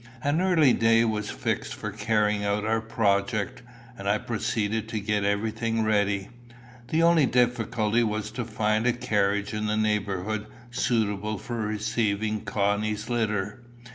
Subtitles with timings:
[0.23, 3.61] An early day was fixed for carrying out our project,
[3.95, 6.29] and I proceeded to get everything ready.
[6.87, 13.11] The only difficulty was to find a carriage in the neighbourhood suitable for receiving Connie's
[13.11, 13.61] litter.